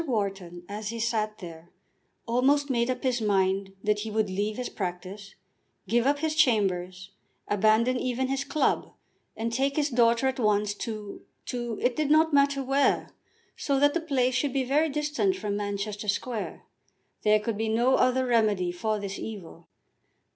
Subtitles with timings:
[0.07, 1.69] Wharton, as he sat there,
[2.25, 5.35] almost made up his mind that he would leave his practice,
[5.87, 7.11] give up his chambers,
[7.47, 8.95] abandon even his club,
[9.37, 13.11] and take his daughter at once to to; it did not matter where,
[13.55, 16.63] so that the place should be very distant from Manchester Square.
[17.21, 19.67] There could be no other remedy for this evil.